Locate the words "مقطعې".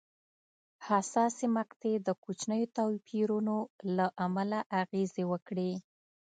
1.57-1.95